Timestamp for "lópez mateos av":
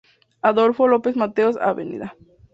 0.87-1.77